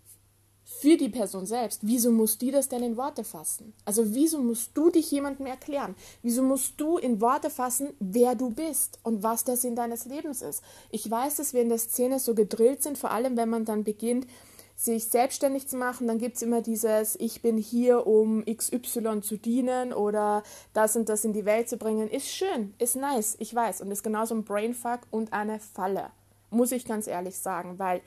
für 0.68 0.96
die 0.96 1.08
Person 1.08 1.46
selbst, 1.46 1.80
wieso 1.82 2.11
muss 2.11 2.38
die 2.38 2.50
das 2.50 2.68
denn 2.68 2.82
in 2.82 2.96
Worte 2.96 3.23
fassen? 3.23 3.73
Also 3.85 4.14
wieso 4.14 4.40
musst 4.40 4.73
du 4.75 4.90
dich 4.90 5.08
jemandem 5.12 5.46
erklären? 5.46 5.94
Wieso 6.23 6.42
musst 6.42 6.80
du 6.80 6.99
in 6.99 7.20
Worte 7.20 7.50
fassen, 7.50 7.90
wer 8.00 8.35
du 8.35 8.50
bist 8.50 8.99
und 9.04 9.23
was 9.23 9.44
der 9.44 9.56
Sinn 9.56 9.76
deines 9.76 10.06
Lebens 10.06 10.42
ist? 10.42 10.64
Ich 10.90 11.08
weiß, 11.08 11.37
dass 11.37 11.54
wir 11.54 11.62
in 11.62 11.68
der 11.68 11.78
Szene 11.78 12.18
so 12.18 12.35
gedrillt 12.35 12.82
sind, 12.82 12.99
vor 12.99 13.12
allem 13.12 13.37
wenn 13.37 13.49
man 13.49 13.64
dann 13.64 13.85
beginnt, 13.85 14.26
sich 14.75 15.06
selbstständig 15.06 15.68
zu 15.68 15.76
machen, 15.76 16.08
dann 16.08 16.18
gibt 16.18 16.35
es 16.35 16.42
immer 16.42 16.62
dieses, 16.62 17.14
ich 17.14 17.42
bin 17.42 17.58
hier, 17.58 18.04
um 18.06 18.44
XY 18.44 19.23
zu 19.23 19.38
dienen 19.38 19.92
oder 19.92 20.42
das 20.75 20.96
und 20.96 21.08
das 21.08 21.25
in 21.25 21.32
die 21.32 21.44
Welt 21.44 21.68
zu 21.68 21.76
bringen. 21.76 22.11
Ist 22.11 22.28
schön, 22.28 22.75
ist 22.78 22.96
nice, 22.96 23.37
ich 23.38 23.54
weiß. 23.54 23.82
Und 23.82 23.92
ist 23.92 24.02
genauso 24.02 24.35
ein 24.35 24.44
Brainfuck 24.44 25.00
und 25.12 25.32
eine 25.32 25.61
Falle, 25.61 26.11
muss 26.50 26.73
ich 26.73 26.85
ganz 26.85 27.06
ehrlich 27.06 27.38
sagen, 27.38 27.78
weil 27.78 28.02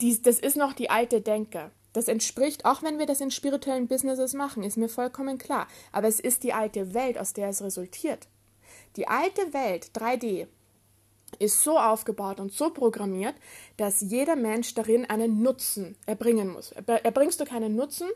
dies, 0.00 0.22
das 0.22 0.38
ist 0.38 0.56
noch 0.56 0.72
die 0.72 0.90
alte 0.90 1.20
Denke. 1.20 1.70
Das 1.92 2.08
entspricht, 2.08 2.64
auch 2.64 2.82
wenn 2.82 2.98
wir 2.98 3.06
das 3.06 3.20
in 3.20 3.30
spirituellen 3.30 3.88
Businesses 3.88 4.34
machen, 4.34 4.62
ist 4.62 4.76
mir 4.76 4.88
vollkommen 4.88 5.38
klar. 5.38 5.66
Aber 5.90 6.06
es 6.06 6.20
ist 6.20 6.44
die 6.44 6.52
alte 6.52 6.94
Welt, 6.94 7.18
aus 7.18 7.32
der 7.32 7.48
es 7.48 7.62
resultiert. 7.62 8.28
Die 8.96 9.08
alte 9.08 9.52
Welt, 9.52 9.90
3D, 9.94 10.46
ist 11.38 11.62
so 11.62 11.78
aufgebaut 11.78 12.40
und 12.40 12.52
so 12.52 12.70
programmiert, 12.70 13.34
dass 13.76 14.00
jeder 14.00 14.36
Mensch 14.36 14.74
darin 14.74 15.06
einen 15.06 15.42
Nutzen 15.42 15.96
erbringen 16.06 16.48
muss. 16.48 16.72
Erbringst 16.72 17.40
du 17.40 17.44
keinen 17.44 17.76
Nutzen, 17.76 18.08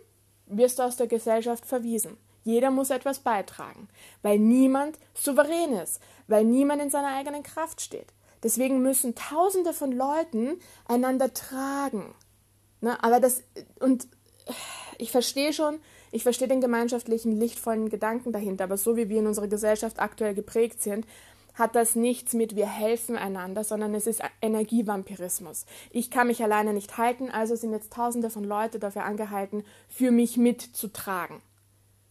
wirst 0.46 0.78
du 0.78 0.82
aus 0.84 0.96
der 0.96 1.06
Gesellschaft 1.06 1.66
verwiesen. 1.66 2.16
Jeder 2.44 2.70
muss 2.70 2.90
etwas 2.90 3.20
beitragen, 3.20 3.88
weil 4.22 4.38
niemand 4.38 4.98
souverän 5.14 5.74
ist, 5.74 6.00
weil 6.26 6.44
niemand 6.44 6.82
in 6.82 6.90
seiner 6.90 7.14
eigenen 7.14 7.42
Kraft 7.42 7.80
steht. 7.80 8.12
Deswegen 8.42 8.82
müssen 8.82 9.14
Tausende 9.14 9.72
von 9.72 9.92
Leuten 9.92 10.58
einander 10.86 11.32
tragen. 11.32 12.14
Ne? 12.80 13.02
Aber 13.02 13.20
das, 13.20 13.42
und 13.80 14.08
ich 14.98 15.10
verstehe 15.10 15.52
schon, 15.52 15.78
ich 16.10 16.22
verstehe 16.24 16.48
den 16.48 16.60
gemeinschaftlichen, 16.60 17.38
lichtvollen 17.38 17.88
Gedanken 17.88 18.32
dahinter, 18.32 18.64
aber 18.64 18.76
so 18.76 18.96
wie 18.96 19.08
wir 19.08 19.20
in 19.20 19.26
unserer 19.26 19.48
Gesellschaft 19.48 20.00
aktuell 20.00 20.34
geprägt 20.34 20.82
sind, 20.82 21.06
hat 21.54 21.74
das 21.74 21.96
nichts 21.96 22.32
mit 22.32 22.56
wir 22.56 22.66
helfen 22.66 23.16
einander, 23.16 23.62
sondern 23.62 23.94
es 23.94 24.06
ist 24.06 24.22
Energievampirismus. 24.40 25.66
Ich 25.90 26.10
kann 26.10 26.28
mich 26.28 26.42
alleine 26.42 26.72
nicht 26.72 26.96
halten, 26.96 27.30
also 27.30 27.56
sind 27.56 27.72
jetzt 27.72 27.92
tausende 27.92 28.30
von 28.30 28.44
Leuten 28.44 28.80
dafür 28.80 29.04
angehalten, 29.04 29.64
für 29.88 30.10
mich 30.10 30.36
mitzutragen, 30.36 31.42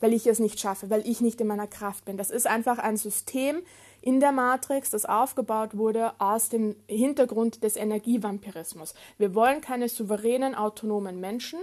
weil 0.02 0.14
ich 0.14 0.28
es 0.28 0.40
nicht 0.40 0.60
schaffe, 0.60 0.90
weil 0.90 1.08
ich 1.08 1.22
nicht 1.22 1.40
in 1.40 1.48
meiner 1.48 1.68
Kraft 1.68 2.04
bin. 2.06 2.18
Das 2.18 2.30
ist 2.30 2.48
einfach 2.48 2.78
ein 2.78 2.98
System 2.98 3.62
in 4.02 4.20
der 4.20 4.32
Matrix, 4.32 4.90
das 4.90 5.06
aufgebaut 5.06 5.78
wurde 5.78 6.20
aus 6.20 6.50
dem 6.50 6.76
Hintergrund 6.88 7.64
des 7.64 7.76
Energievampirismus. 7.76 8.94
Wir 9.18 9.34
wollen 9.36 9.62
keine 9.62 9.88
souveränen, 9.88 10.56
autonomen 10.56 11.20
Menschen, 11.20 11.60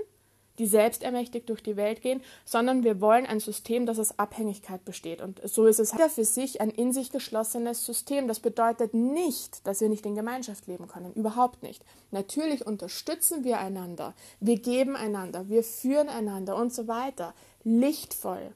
die 0.59 0.67
selbstermächtigt 0.67 1.49
durch 1.49 1.63
die 1.63 1.77
Welt 1.77 2.03
gehen, 2.03 2.21
sondern 2.45 2.83
wir 2.85 3.01
wollen 3.01 3.27
ein 3.27 3.41
System, 3.41 3.87
das 3.87 3.99
aus 3.99 4.19
Abhängigkeit 4.19 4.85
besteht. 4.85 5.21
Und 5.23 5.41
so 5.45 5.67
ist 5.67 5.79
es 5.79 5.93
für 5.93 6.25
sich 6.25 6.61
ein 6.61 6.71
in 6.71 6.93
sich 6.93 7.11
geschlossenes 7.11 7.85
System. 7.85 8.29
Das 8.29 8.41
bedeutet 8.41 8.95
nicht, 8.95 9.67
dass 9.67 9.81
wir 9.81 9.89
nicht 9.89 10.05
in 10.05 10.15
Gemeinschaft 10.15 10.67
leben 10.67 10.89
können. 10.89 11.13
Überhaupt 11.15 11.63
nicht. 11.63 11.85
Natürlich 12.11 12.67
unterstützen 12.67 13.45
wir 13.45 13.59
einander, 13.59 14.15
wir 14.41 14.59
geben 14.59 14.97
einander, 14.97 15.49
wir 15.49 15.63
führen 15.63 16.09
einander 16.09 16.57
und 16.57 16.73
so 16.73 16.89
weiter. 16.89 17.35
Lichtvoll, 17.65 18.53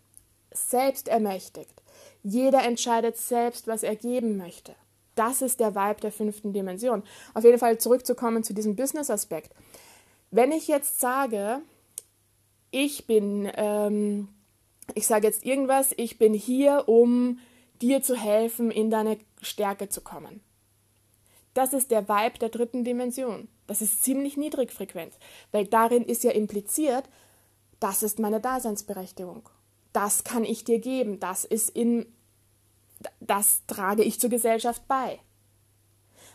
selbstermächtigt. 0.52 1.82
Jeder 2.22 2.64
entscheidet 2.64 3.16
selbst, 3.16 3.66
was 3.66 3.82
er 3.82 3.96
geben 3.96 4.36
möchte. 4.36 4.74
Das 5.14 5.42
ist 5.42 5.60
der 5.60 5.74
Vibe 5.74 6.00
der 6.00 6.12
fünften 6.12 6.52
Dimension. 6.52 7.02
Auf 7.34 7.44
jeden 7.44 7.58
Fall 7.58 7.78
zurückzukommen 7.78 8.44
zu 8.44 8.54
diesem 8.54 8.76
Business-Aspekt. 8.76 9.52
Wenn 10.30 10.52
ich 10.52 10.68
jetzt 10.68 11.00
sage, 11.00 11.60
ich 12.70 13.06
bin, 13.06 13.50
ähm, 13.54 14.28
ich 14.94 15.06
sage 15.06 15.26
jetzt 15.26 15.44
irgendwas, 15.44 15.92
ich 15.96 16.18
bin 16.18 16.32
hier, 16.32 16.84
um 16.88 17.38
dir 17.82 18.02
zu 18.02 18.16
helfen, 18.16 18.70
in 18.70 18.90
deine 18.90 19.18
Stärke 19.42 19.88
zu 19.88 20.00
kommen. 20.00 20.40
Das 21.52 21.74
ist 21.74 21.90
der 21.90 22.08
Vibe 22.08 22.38
der 22.38 22.48
dritten 22.48 22.84
Dimension. 22.84 23.48
Das 23.66 23.82
ist 23.82 24.02
ziemlich 24.02 24.36
niedrig 24.36 24.72
frequent, 24.72 25.12
weil 25.50 25.66
darin 25.66 26.04
ist 26.04 26.24
ja 26.24 26.30
impliziert, 26.30 27.04
das 27.82 28.02
ist 28.02 28.18
meine 28.18 28.40
Daseinsberechtigung. 28.40 29.48
Das 29.92 30.24
kann 30.24 30.44
ich 30.44 30.64
dir 30.64 30.78
geben, 30.78 31.20
das 31.20 31.44
ist 31.44 31.70
in 31.70 32.06
das 33.18 33.62
trage 33.66 34.04
ich 34.04 34.20
zur 34.20 34.30
Gesellschaft 34.30 34.86
bei. 34.86 35.18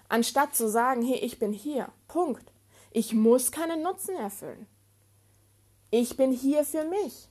Anstatt 0.09 0.53
zu 0.53 0.69
sagen, 0.69 1.01
hey, 1.01 1.19
ich 1.19 1.39
bin 1.39 1.53
hier, 1.53 1.89
Punkt. 2.09 2.51
Ich 2.91 3.13
muss 3.13 3.51
keinen 3.51 3.83
Nutzen 3.83 4.15
erfüllen. 4.15 4.67
Ich 5.89 6.17
bin 6.17 6.31
hier 6.31 6.65
für 6.65 6.83
mich. 6.83 7.29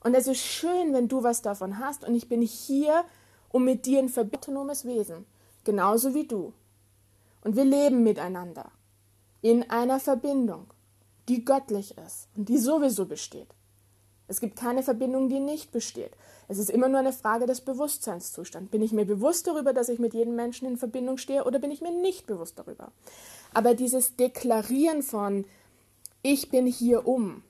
Und 0.00 0.14
es 0.14 0.26
ist 0.26 0.40
schön, 0.40 0.92
wenn 0.92 1.08
du 1.08 1.22
was 1.22 1.40
davon 1.40 1.78
hast. 1.78 2.04
Und 2.04 2.14
ich 2.14 2.28
bin 2.28 2.42
hier, 2.42 3.04
um 3.50 3.64
mit 3.64 3.86
dir 3.86 4.00
ein 4.00 4.12
autonomes 4.14 4.84
Wesen, 4.84 5.24
genauso 5.64 6.14
wie 6.14 6.26
du. 6.26 6.52
Und 7.42 7.56
wir 7.56 7.64
leben 7.64 8.02
miteinander 8.02 8.70
in 9.40 9.68
einer 9.70 10.00
Verbindung, 10.00 10.71
die 11.32 11.46
göttlich 11.46 11.96
ist 11.96 12.28
und 12.36 12.50
die 12.50 12.58
sowieso 12.58 13.06
besteht. 13.06 13.48
Es 14.28 14.38
gibt 14.38 14.54
keine 14.54 14.82
Verbindung, 14.82 15.30
die 15.30 15.40
nicht 15.40 15.72
besteht. 15.72 16.12
Es 16.46 16.58
ist 16.58 16.68
immer 16.68 16.88
nur 16.88 16.98
eine 16.98 17.14
Frage 17.14 17.46
des 17.46 17.62
Bewusstseinszustands. 17.62 18.70
Bin 18.70 18.82
ich 18.82 18.92
mir 18.92 19.06
bewusst 19.06 19.46
darüber, 19.46 19.72
dass 19.72 19.88
ich 19.88 19.98
mit 19.98 20.12
jedem 20.12 20.36
Menschen 20.36 20.68
in 20.68 20.76
Verbindung 20.76 21.16
stehe 21.16 21.44
oder 21.44 21.58
bin 21.58 21.70
ich 21.70 21.80
mir 21.80 21.90
nicht 21.90 22.26
bewusst 22.26 22.58
darüber? 22.58 22.92
Aber 23.54 23.74
dieses 23.74 24.16
Deklarieren 24.16 25.02
von 25.02 25.46
ich 26.22 26.50
bin 26.50 26.66
hier 26.66 27.08
um, 27.08 27.42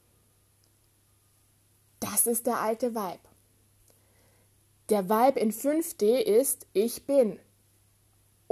das 1.98 2.28
ist 2.28 2.46
der 2.46 2.60
alte 2.60 2.94
Vibe. 2.94 3.28
Der 4.90 5.08
Vibe 5.08 5.40
in 5.40 5.52
5D 5.52 6.20
ist 6.20 6.66
ich 6.72 7.04
bin. 7.04 7.40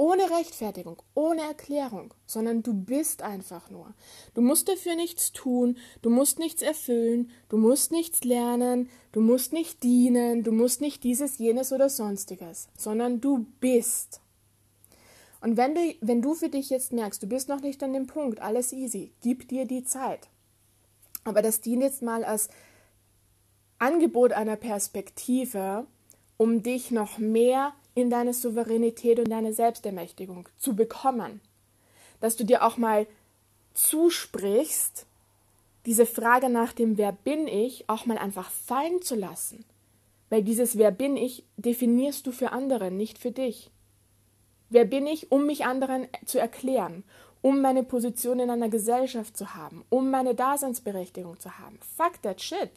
Ohne 0.01 0.31
Rechtfertigung, 0.31 1.03
ohne 1.13 1.43
Erklärung, 1.43 2.15
sondern 2.25 2.63
du 2.63 2.73
bist 2.73 3.21
einfach 3.21 3.69
nur. 3.69 3.93
Du 4.33 4.41
musst 4.41 4.67
dafür 4.67 4.95
nichts 4.95 5.31
tun, 5.31 5.77
du 6.01 6.09
musst 6.09 6.39
nichts 6.39 6.63
erfüllen, 6.63 7.31
du 7.51 7.59
musst 7.59 7.93
nichts 7.93 8.25
lernen, 8.25 8.89
du 9.13 9.21
musst 9.21 9.53
nicht 9.53 9.83
dienen, 9.83 10.43
du 10.43 10.53
musst 10.53 10.81
nicht 10.81 11.05
dieses, 11.05 11.37
jenes 11.37 11.71
oder 11.71 11.91
sonstiges, 11.91 12.71
sondern 12.79 13.21
du 13.21 13.45
bist. 13.61 14.23
Und 15.43 15.59
wenn 15.59 15.75
du, 15.75 15.95
wenn 16.01 16.23
du 16.23 16.35
für 16.35 16.49
dich 16.49 16.71
jetzt 16.71 16.95
merkst, 16.95 17.23
du 17.23 17.27
bist 17.27 17.51
noch 17.51 17.61
nicht 17.61 17.83
an 17.83 17.93
dem 17.93 18.07
Punkt, 18.07 18.41
alles 18.41 18.73
easy, 18.73 19.13
gib 19.21 19.49
dir 19.49 19.67
die 19.67 19.85
Zeit. 19.85 20.31
Aber 21.25 21.43
das 21.43 21.61
dient 21.61 21.83
jetzt 21.83 22.01
mal 22.01 22.25
als 22.25 22.49
Angebot 23.79 24.33
einer 24.33 24.57
Perspektive, 24.57 25.87
um 26.41 26.63
dich 26.63 26.91
noch 26.91 27.19
mehr 27.19 27.75
in 27.95 28.09
deine 28.09 28.33
Souveränität 28.33 29.19
und 29.19 29.29
deine 29.29 29.53
Selbstermächtigung 29.53 30.49
zu 30.57 30.75
bekommen. 30.75 31.43
Dass 32.19 32.35
du 32.37 32.45
dir 32.45 32.65
auch 32.65 32.79
mal 32.79 33.07
zusprichst, 33.75 35.05
diese 35.85 36.07
Frage 36.07 36.49
nach 36.49 36.73
dem 36.73 36.97
Wer 36.97 37.13
bin 37.13 37.47
ich 37.47 37.91
auch 37.91 38.07
mal 38.07 38.17
einfach 38.17 38.51
fallen 38.51 39.03
zu 39.03 39.17
lassen. 39.17 39.67
Weil 40.31 40.43
dieses 40.43 40.79
Wer 40.79 40.93
bin 40.93 41.19
ich 41.19 41.45
definierst 41.59 42.27
du 42.27 42.33
für 42.33 42.53
andere, 42.53 42.91
nicht 42.91 43.19
für 43.19 43.33
dich. 43.33 43.71
Wer 44.71 44.87
bin 44.87 45.07
ich, 45.07 45.31
um 45.31 45.45
mich 45.45 45.67
anderen 45.67 46.09
zu 46.25 46.39
erklären, 46.39 47.05
um 47.43 47.61
meine 47.61 47.83
Position 47.83 48.41
in 48.41 48.49
einer 48.49 48.71
Gesellschaft 48.71 49.37
zu 49.37 49.55
haben, 49.55 49.85
um 49.91 50.11
meine 50.11 50.35
Daseinsberechtigung 50.35 51.39
zu 51.39 51.59
haben? 51.59 51.79
Fuck 51.99 52.23
that 52.23 52.41
shit. 52.41 52.71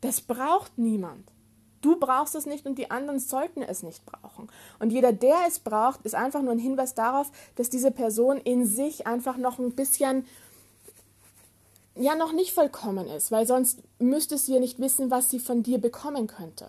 Das 0.00 0.20
braucht 0.20 0.76
niemand. 0.76 1.30
Du 1.80 1.98
brauchst 1.98 2.34
es 2.34 2.46
nicht 2.46 2.66
und 2.66 2.76
die 2.76 2.90
anderen 2.90 3.20
sollten 3.20 3.62
es 3.62 3.82
nicht 3.82 4.04
brauchen. 4.04 4.48
Und 4.78 4.90
jeder, 4.90 5.12
der 5.12 5.36
es 5.48 5.60
braucht, 5.60 6.02
ist 6.02 6.14
einfach 6.14 6.42
nur 6.42 6.52
ein 6.52 6.58
Hinweis 6.58 6.94
darauf, 6.94 7.30
dass 7.56 7.70
diese 7.70 7.90
Person 7.90 8.36
in 8.38 8.66
sich 8.66 9.06
einfach 9.06 9.38
noch 9.38 9.58
ein 9.58 9.72
bisschen, 9.72 10.26
ja, 11.96 12.14
noch 12.14 12.32
nicht 12.32 12.52
vollkommen 12.52 13.06
ist, 13.08 13.30
weil 13.30 13.46
sonst 13.46 13.80
müsste 13.98 14.36
sie 14.36 14.54
ja 14.54 14.60
nicht 14.60 14.78
wissen, 14.78 15.10
was 15.10 15.30
sie 15.30 15.38
von 15.38 15.62
dir 15.62 15.78
bekommen 15.78 16.26
könnte. 16.26 16.66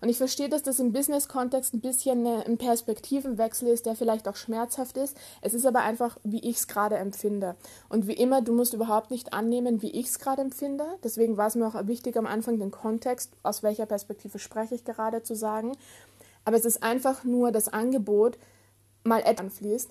Und 0.00 0.08
ich 0.08 0.16
verstehe, 0.16 0.48
dass 0.48 0.62
das 0.62 0.80
im 0.80 0.92
Business-Kontext 0.92 1.74
ein 1.74 1.80
bisschen 1.80 2.26
ein 2.26 2.56
Perspektivenwechsel 2.56 3.68
ist, 3.68 3.86
der 3.86 3.94
vielleicht 3.94 4.28
auch 4.28 4.36
schmerzhaft 4.36 4.96
ist. 4.96 5.16
Es 5.42 5.52
ist 5.52 5.66
aber 5.66 5.80
einfach, 5.80 6.16
wie 6.24 6.40
ich 6.40 6.56
es 6.56 6.68
gerade 6.68 6.96
empfinde. 6.96 7.54
Und 7.88 8.06
wie 8.06 8.14
immer, 8.14 8.40
du 8.40 8.54
musst 8.54 8.72
überhaupt 8.72 9.10
nicht 9.10 9.32
annehmen, 9.32 9.82
wie 9.82 9.90
ich 9.90 10.06
es 10.06 10.18
gerade 10.18 10.42
empfinde. 10.42 10.86
Deswegen 11.04 11.36
war 11.36 11.48
es 11.48 11.54
mir 11.54 11.66
auch 11.66 11.86
wichtig, 11.86 12.16
am 12.16 12.26
Anfang 12.26 12.58
den 12.58 12.70
Kontext, 12.70 13.32
aus 13.42 13.62
welcher 13.62 13.86
Perspektive 13.86 14.38
spreche 14.38 14.74
ich 14.74 14.84
gerade, 14.84 15.22
zu 15.22 15.34
sagen. 15.34 15.76
Aber 16.44 16.56
es 16.56 16.64
ist 16.64 16.82
einfach 16.82 17.24
nur 17.24 17.52
das 17.52 17.68
Angebot, 17.68 18.38
mal 19.04 19.20
etwas 19.20 19.40
anfließt, 19.40 19.90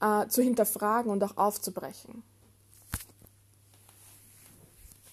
äh, 0.00 0.28
zu 0.28 0.42
hinterfragen 0.42 1.10
und 1.10 1.22
auch 1.24 1.36
aufzubrechen. 1.36 2.22